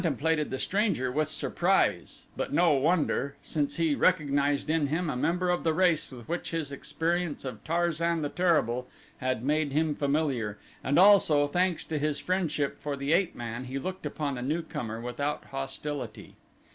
He 0.01 0.03
contemplated 0.03 0.49
the 0.49 0.57
stranger 0.57 1.11
with 1.11 1.27
surprise 1.27 2.25
but 2.35 2.51
no 2.51 2.71
wonder, 2.73 3.35
since 3.43 3.77
he 3.77 3.93
recognized 3.93 4.67
in 4.67 4.87
him 4.87 5.11
a 5.11 5.15
member 5.15 5.51
of 5.51 5.63
the 5.63 5.75
race 5.75 6.09
with 6.09 6.27
which 6.27 6.49
his 6.49 6.71
experience 6.71 7.45
of 7.45 7.63
Tarzan 7.63 8.23
the 8.23 8.29
Terrible 8.29 8.87
had 9.17 9.43
made 9.43 9.73
him 9.73 9.93
familiar 9.93 10.57
and 10.83 10.97
also, 10.97 11.45
thanks 11.47 11.85
to 11.85 11.99
his 11.99 12.17
friendship 12.17 12.79
for 12.79 12.95
the 12.95 13.13
ape 13.13 13.35
man, 13.35 13.65
he 13.65 13.77
looked 13.77 14.07
upon 14.07 14.33
the 14.33 14.41
newcomer 14.41 14.99
without 14.99 15.45
hostility. 15.45 16.33